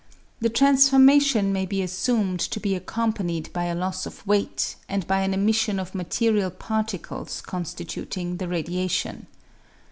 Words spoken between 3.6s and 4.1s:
a loss